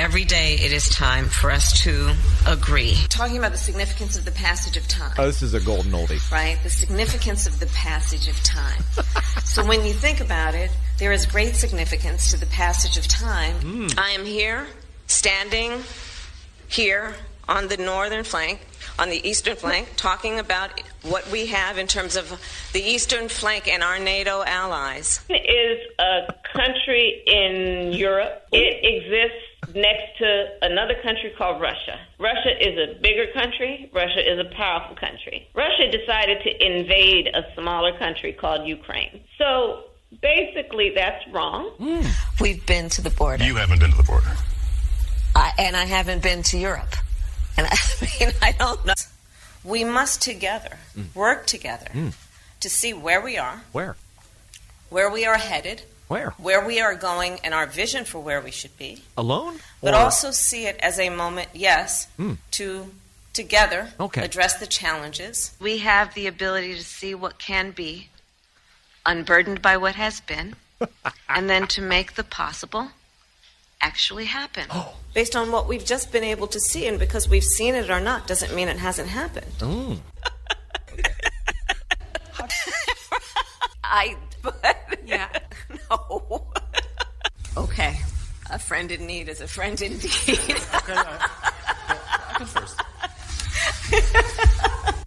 Every 0.00 0.24
day 0.24 0.54
it 0.54 0.72
is 0.72 0.88
time 0.88 1.26
for 1.26 1.50
us 1.50 1.82
to 1.82 2.14
agree. 2.46 2.96
Talking 3.10 3.36
about 3.36 3.52
the 3.52 3.58
significance 3.58 4.16
of 4.16 4.24
the 4.24 4.30
passage 4.30 4.78
of 4.78 4.88
time. 4.88 5.12
Oh, 5.18 5.26
this 5.26 5.42
is 5.42 5.52
a 5.52 5.60
golden 5.60 5.92
oldie. 5.92 6.32
right? 6.32 6.58
The 6.62 6.70
significance 6.70 7.46
of 7.46 7.60
the 7.60 7.66
passage 7.66 8.26
of 8.26 8.42
time. 8.42 8.82
so 9.44 9.62
when 9.62 9.84
you 9.84 9.92
think 9.92 10.20
about 10.20 10.54
it, 10.54 10.70
there 10.96 11.12
is 11.12 11.26
great 11.26 11.54
significance 11.54 12.30
to 12.30 12.40
the 12.40 12.46
passage 12.46 12.96
of 12.96 13.06
time. 13.08 13.56
Hmm. 13.56 13.86
I 13.98 14.12
am 14.12 14.24
here, 14.24 14.66
standing 15.06 15.82
here 16.66 17.14
on 17.46 17.68
the 17.68 17.76
northern 17.76 18.24
flank, 18.24 18.60
on 18.98 19.10
the 19.10 19.28
eastern 19.28 19.56
flank, 19.56 19.86
talking 19.96 20.38
about 20.38 20.80
what 21.02 21.30
we 21.30 21.44
have 21.46 21.76
in 21.76 21.86
terms 21.86 22.16
of 22.16 22.40
the 22.72 22.80
eastern 22.80 23.28
flank 23.28 23.68
and 23.68 23.82
our 23.82 23.98
NATO 23.98 24.42
allies. 24.46 25.20
It 25.28 25.34
is 25.34 25.92
a 25.98 26.32
country 26.56 27.22
in 27.26 27.92
Europe. 27.92 28.46
It 28.50 28.82
exists 28.82 29.49
next 29.74 30.18
to 30.18 30.46
another 30.62 30.94
country 31.02 31.32
called 31.36 31.60
Russia. 31.60 31.98
Russia 32.18 32.52
is 32.60 32.78
a 32.78 33.00
bigger 33.00 33.26
country. 33.32 33.90
Russia 33.92 34.20
is 34.20 34.38
a 34.38 34.54
powerful 34.56 34.96
country. 34.96 35.48
Russia 35.54 35.90
decided 35.90 36.42
to 36.42 36.66
invade 36.66 37.28
a 37.28 37.42
smaller 37.54 37.96
country 37.98 38.32
called 38.32 38.66
Ukraine. 38.66 39.20
So 39.38 39.84
basically, 40.20 40.92
that's 40.94 41.26
wrong. 41.32 41.70
Hmm. 41.78 42.06
We've 42.40 42.64
been 42.66 42.88
to 42.90 43.02
the 43.02 43.10
border. 43.10 43.44
You 43.44 43.56
haven't 43.56 43.80
been 43.80 43.90
to 43.90 43.96
the 43.96 44.02
border. 44.02 44.30
I, 45.34 45.52
and 45.58 45.76
I 45.76 45.84
haven't 45.84 46.22
been 46.22 46.42
to 46.44 46.58
Europe. 46.58 46.94
And 47.56 47.66
I 47.70 47.76
mean, 48.18 48.32
I 48.42 48.52
don't 48.52 48.84
know. 48.84 48.94
We 49.62 49.84
must 49.84 50.22
together 50.22 50.78
hmm. 50.94 51.02
work 51.14 51.46
together 51.46 51.86
hmm. 51.92 52.08
to 52.60 52.70
see 52.70 52.92
where 52.92 53.20
we 53.20 53.36
are, 53.38 53.62
Where? 53.72 53.96
where 54.88 55.10
we 55.10 55.24
are 55.24 55.36
headed, 55.36 55.82
Where? 56.10 56.30
where 56.38 56.66
we 56.66 56.80
are 56.80 56.96
going, 56.96 57.38
and 57.44 57.54
our 57.54 57.66
vision 57.68 58.04
for 58.04 58.18
where 58.18 58.40
we 58.40 58.50
should 58.50 58.76
be. 58.76 59.04
Alone? 59.16 59.60
But 59.80 59.94
Or- 59.94 59.98
also 59.98 60.32
see 60.32 60.66
it 60.66 60.76
as 60.80 60.98
a 60.98 61.08
moment, 61.08 61.50
yes, 61.54 62.08
hmm. 62.16 62.34
to 62.52 62.92
together 63.32 63.92
Okay. 64.00 64.24
address 64.24 64.54
the 64.58 64.66
challenges. 64.66 65.52
We 65.60 65.78
have 65.78 66.14
the 66.14 66.26
ability 66.26 66.74
to 66.74 66.82
see 66.82 67.14
what 67.14 67.38
can 67.38 67.70
be, 67.70 68.08
unburdened 69.06 69.62
by 69.62 69.76
what 69.76 69.94
has 69.94 70.20
been, 70.20 70.56
and 71.28 71.48
then 71.48 71.68
to 71.68 71.80
make 71.80 72.16
the 72.16 72.24
possible 72.24 72.90
actually 73.80 74.24
happen. 74.24 74.66
Based 75.14 75.36
on 75.36 75.52
what 75.52 75.68
we've 75.68 75.84
just 75.84 76.10
been 76.10 76.24
able 76.24 76.48
to 76.48 76.58
see, 76.58 76.88
and 76.88 76.98
because 76.98 77.28
we've 77.28 77.44
seen 77.44 77.76
it 77.76 77.88
or 77.88 78.00
not, 78.00 78.26
doesn't 78.26 78.52
mean 78.52 78.66
it 78.66 78.78
hasn't 78.78 79.10
happened. 79.10 79.52
Hmm. 79.60 79.94
I, 83.84 84.16
yeah, 85.06 85.28
no. 85.90 86.46
Okay, 87.56 87.98
a 88.48 88.60
friend 88.60 88.92
in 88.92 89.06
need 89.06 89.28
is 89.28 89.40
a 89.40 89.48
friend 89.48 89.82
indeed. 89.82 90.08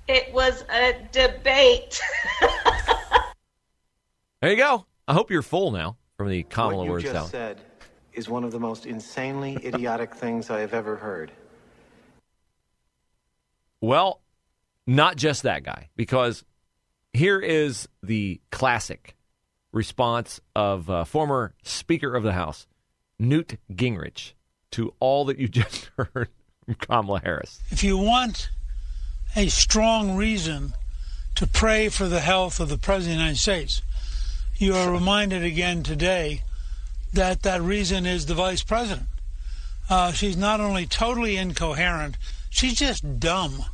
it 0.09 0.33
was 0.33 0.65
a 0.69 0.93
debate. 1.11 2.01
There 4.41 4.51
you 4.51 4.57
go. 4.57 4.85
I 5.07 5.13
hope 5.13 5.31
you're 5.31 5.41
full 5.41 5.71
now 5.71 5.95
from 6.17 6.27
the 6.27 6.43
Kamala 6.43 6.79
what 6.79 6.83
you 6.83 6.91
word 6.91 7.01
just 7.03 7.13
salad. 7.13 7.31
said 7.31 7.61
is 8.11 8.27
one 8.27 8.43
of 8.43 8.51
the 8.51 8.59
most 8.59 8.85
insanely 8.85 9.55
idiotic 9.65 10.13
things 10.13 10.49
I 10.49 10.59
have 10.59 10.73
ever 10.73 10.97
heard. 10.97 11.31
Well, 13.79 14.19
not 14.85 15.15
just 15.15 15.43
that 15.43 15.63
guy, 15.63 15.87
because 15.95 16.43
here 17.13 17.39
is 17.39 17.87
the 18.01 18.41
classic 18.51 19.15
response 19.73 20.39
of 20.55 20.89
uh, 20.89 21.03
former 21.03 21.53
Speaker 21.63 22.15
of 22.15 22.23
the 22.23 22.31
House, 22.31 22.67
Newt 23.19 23.57
Gingrich, 23.69 24.33
to 24.71 24.93
all 25.01 25.25
that 25.25 25.37
you 25.37 25.47
just 25.49 25.89
heard 25.97 26.29
from 26.63 26.75
Kamala 26.75 27.19
Harris. 27.19 27.59
If 27.69 27.83
you 27.83 27.97
want 27.97 28.49
a 29.35 29.49
strong 29.49 30.15
reason 30.15 30.73
to 31.35 31.47
pray 31.47 31.89
for 31.89 32.07
the 32.07 32.21
health 32.21 32.59
of 32.59 32.69
the 32.69 32.77
President 32.77 33.15
of 33.15 33.17
the 33.17 33.23
United 33.23 33.39
States, 33.39 33.81
you 34.57 34.75
are 34.75 34.91
reminded 34.91 35.43
again 35.43 35.83
today 35.83 36.43
that 37.11 37.41
that 37.41 37.61
reason 37.61 38.05
is 38.05 38.27
the 38.27 38.35
Vice 38.35 38.63
President. 38.63 39.07
Uh, 39.89 40.11
she's 40.11 40.37
not 40.37 40.61
only 40.61 40.85
totally 40.85 41.35
incoherent, 41.35 42.17
she's 42.49 42.75
just 42.75 43.19
dumb. 43.19 43.65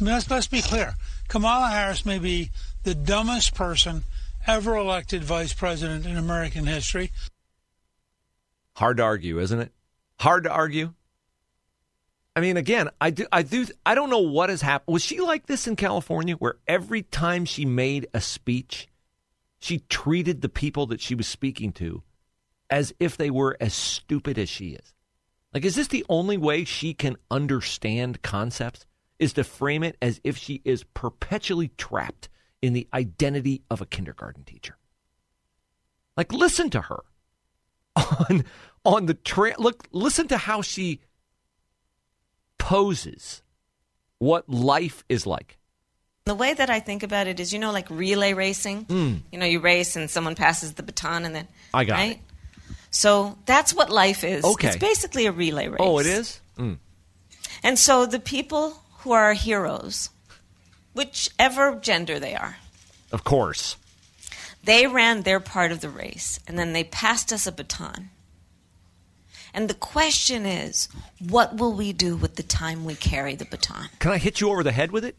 I 0.00 0.04
mean, 0.04 0.14
let's, 0.14 0.30
let's 0.30 0.46
be 0.46 0.62
clear. 0.62 0.94
Kamala 1.26 1.68
Harris 1.68 2.06
may 2.06 2.18
be 2.18 2.50
the 2.84 2.94
dumbest 2.94 3.54
person 3.54 4.04
ever 4.48 4.76
elected 4.76 5.22
Vice 5.22 5.52
President 5.52 6.06
in 6.06 6.16
American 6.16 6.66
history. 6.66 7.12
Hard 8.76 8.96
to 8.96 9.02
argue, 9.02 9.38
isn't 9.38 9.60
it? 9.60 9.72
Hard 10.18 10.44
to 10.44 10.50
argue. 10.50 10.94
I 12.34 12.40
mean, 12.40 12.56
again, 12.56 12.88
I 13.00 13.10
do, 13.10 13.26
I 13.30 13.42
do, 13.42 13.66
I 13.84 13.94
don't 13.94 14.10
know 14.10 14.20
what 14.20 14.48
has 14.48 14.62
happened. 14.62 14.94
Was 14.94 15.04
she 15.04 15.20
like 15.20 15.46
this 15.46 15.66
in 15.66 15.76
California, 15.76 16.34
where 16.34 16.56
every 16.66 17.02
time 17.02 17.44
she 17.44 17.66
made 17.66 18.06
a 18.14 18.20
speech, 18.20 18.88
she 19.58 19.80
treated 19.90 20.40
the 20.40 20.48
people 20.48 20.86
that 20.86 21.00
she 21.00 21.14
was 21.14 21.26
speaking 21.26 21.72
to 21.72 22.02
as 22.70 22.94
if 22.98 23.16
they 23.16 23.30
were 23.30 23.56
as 23.60 23.74
stupid 23.74 24.38
as 24.38 24.48
she 24.48 24.70
is? 24.70 24.94
Like, 25.52 25.64
is 25.64 25.74
this 25.74 25.88
the 25.88 26.06
only 26.08 26.38
way 26.38 26.64
she 26.64 26.94
can 26.94 27.16
understand 27.30 28.22
concepts? 28.22 28.86
Is 29.18 29.32
to 29.32 29.42
frame 29.42 29.82
it 29.82 29.96
as 30.00 30.20
if 30.22 30.36
she 30.36 30.62
is 30.64 30.84
perpetually 30.84 31.72
trapped 31.76 32.28
in 32.60 32.72
the 32.72 32.86
identity 32.92 33.62
of 33.70 33.80
a 33.80 33.86
kindergarten 33.86 34.44
teacher? 34.44 34.76
Like, 36.16 36.32
listen 36.32 36.70
to 36.70 36.80
her 36.82 37.04
on 37.96 38.44
on 38.84 39.06
the 39.06 39.14
tra- 39.14 39.58
look 39.58 39.86
listen 39.92 40.28
to 40.28 40.36
how 40.36 40.62
she 40.62 41.00
poses 42.58 43.42
what 44.18 44.48
life 44.48 45.04
is 45.08 45.26
like 45.26 45.58
The 46.24 46.34
way 46.34 46.54
that 46.54 46.70
I 46.70 46.80
think 46.80 47.02
about 47.02 47.26
it 47.26 47.40
is, 47.40 47.52
you 47.52 47.58
know, 47.58 47.72
like 47.72 47.88
relay 47.90 48.32
racing. 48.34 48.86
You 49.32 49.38
know, 49.38 49.46
you 49.46 49.60
race 49.60 49.96
and 49.96 50.10
someone 50.10 50.34
passes 50.34 50.74
the 50.74 50.82
baton, 50.82 51.24
and 51.24 51.34
then. 51.34 51.48
I 51.72 51.84
got 51.84 51.94
right. 51.94 52.12
it. 52.12 52.20
So 52.90 53.38
that's 53.46 53.74
what 53.74 53.90
life 53.90 54.24
is. 54.24 54.44
Okay. 54.44 54.68
It's 54.68 54.76
basically 54.76 55.26
a 55.26 55.32
relay 55.32 55.68
race. 55.68 55.78
oh 55.80 55.98
it 55.98 56.06
is 56.06 56.40
Mm. 56.58 56.78
And 57.62 57.78
so 57.78 58.04
the 58.06 58.18
people 58.18 58.82
who 58.98 59.12
are 59.12 59.32
heroes, 59.32 60.10
whichever 60.98 61.76
gender 61.76 62.18
they 62.18 62.34
are, 62.34 62.56
of 63.12 63.22
course 63.24 63.76
they 64.64 64.86
ran 64.86 65.22
their 65.22 65.40
part 65.40 65.72
of 65.72 65.80
the 65.80 65.88
race, 65.88 66.40
and 66.46 66.58
then 66.58 66.72
they 66.72 66.84
passed 66.84 67.32
us 67.32 67.46
a 67.46 67.52
baton. 67.52 68.10
And 69.54 69.70
the 69.70 69.74
question 69.74 70.44
is, 70.44 70.88
what 71.26 71.56
will 71.56 71.72
we 71.72 71.92
do 71.92 72.16
with 72.16 72.34
the 72.36 72.42
time 72.42 72.84
we 72.84 72.94
carry 72.94 73.34
the 73.34 73.46
baton? 73.46 73.88
can 73.98 74.10
i 74.12 74.18
hit 74.18 74.40
you 74.40 74.50
over 74.50 74.62
the 74.62 74.72
head 74.72 74.90
with 74.92 75.04
it 75.04 75.16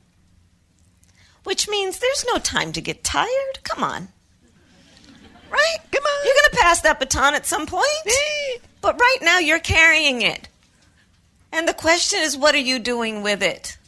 Which 1.46 1.68
means 1.68 1.98
there's 1.98 2.26
no 2.32 2.38
time 2.38 2.72
to 2.74 2.82
get 2.82 3.04
tired. 3.04 3.64
Come 3.64 3.84
on. 3.84 4.10
Right? 5.50 5.78
Come 5.92 6.04
on. 6.04 6.26
You're 6.26 6.36
going 6.36 6.52
to 6.52 6.58
pass 6.58 6.82
that 6.82 7.00
baton 7.00 7.34
at 7.34 7.48
some 7.48 7.66
point. 7.66 7.86
But 8.82 9.00
right 9.00 9.18
now 9.24 9.40
you're 9.40 9.60
carrying 9.60 10.22
it. 10.22 10.48
And 11.52 11.68
the 11.68 11.74
question 11.74 12.20
is, 12.22 12.38
what 12.38 12.54
are 12.54 12.60
you 12.60 12.78
doing 12.78 13.24
with 13.24 13.42
it? 13.42 13.79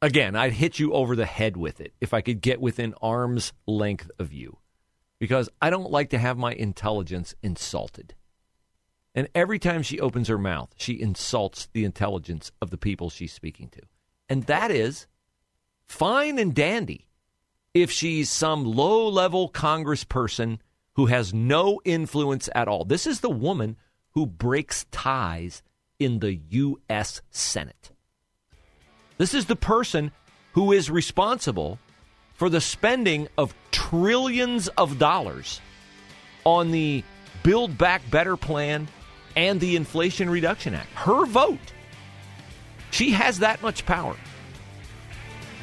Again 0.00 0.36
i'd 0.36 0.52
hit 0.52 0.78
you 0.78 0.92
over 0.92 1.16
the 1.16 1.26
head 1.26 1.56
with 1.56 1.80
it 1.80 1.92
if 2.00 2.14
i 2.14 2.20
could 2.20 2.40
get 2.40 2.60
within 2.60 2.94
arm's 3.00 3.52
length 3.66 4.10
of 4.18 4.32
you 4.32 4.58
because 5.18 5.48
i 5.60 5.70
don't 5.70 5.90
like 5.90 6.10
to 6.10 6.18
have 6.18 6.36
my 6.36 6.52
intelligence 6.52 7.34
insulted 7.42 8.14
and 9.14 9.28
every 9.34 9.58
time 9.58 9.82
she 9.82 10.00
opens 10.00 10.28
her 10.28 10.38
mouth 10.38 10.74
she 10.76 11.00
insults 11.00 11.68
the 11.72 11.84
intelligence 11.84 12.52
of 12.60 12.70
the 12.70 12.78
people 12.78 13.10
she's 13.10 13.32
speaking 13.32 13.68
to 13.68 13.80
and 14.28 14.44
that 14.44 14.70
is 14.70 15.06
fine 15.86 16.38
and 16.38 16.54
dandy 16.54 17.08
if 17.74 17.90
she's 17.90 18.30
some 18.30 18.64
low 18.64 19.08
level 19.08 19.50
congressperson 19.50 20.58
who 20.94 21.06
has 21.06 21.32
no 21.32 21.80
influence 21.84 22.48
at 22.54 22.66
all. 22.66 22.84
This 22.84 23.06
is 23.06 23.20
the 23.20 23.30
woman 23.30 23.76
who 24.10 24.26
breaks 24.26 24.84
ties 24.90 25.62
in 25.98 26.18
the 26.18 26.34
U.S. 26.34 27.22
Senate. 27.30 27.92
This 29.18 29.34
is 29.34 29.46
the 29.46 29.56
person 29.56 30.12
who 30.52 30.72
is 30.72 30.90
responsible 30.90 31.78
for 32.34 32.48
the 32.48 32.60
spending 32.60 33.28
of 33.36 33.52
trillions 33.72 34.68
of 34.68 34.98
dollars 34.98 35.60
on 36.44 36.70
the 36.70 37.02
Build 37.42 37.76
Back 37.76 38.08
Better 38.10 38.36
plan 38.36 38.88
and 39.36 39.60
the 39.60 39.74
Inflation 39.74 40.30
Reduction 40.30 40.74
Act. 40.74 40.90
Her 40.94 41.26
vote. 41.26 41.58
She 42.92 43.10
has 43.10 43.40
that 43.40 43.60
much 43.60 43.84
power. 43.84 44.16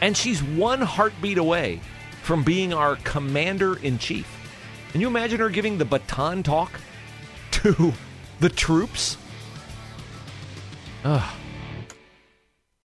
And 0.02 0.16
she's 0.16 0.44
one 0.44 0.82
heartbeat 0.82 1.38
away 1.38 1.80
from 2.24 2.44
being 2.44 2.74
our 2.74 2.98
commander 2.98 3.78
in 3.78 3.98
chief. 3.98 4.28
Can 4.92 5.00
you 5.00 5.08
imagine 5.08 5.40
her 5.40 5.50
giving 5.50 5.78
the 5.78 5.86
baton 5.86 6.44
talk 6.44 6.72
to 7.52 7.94
the 8.42 8.50
troops? 8.50 9.18
Ugh. 11.06 11.36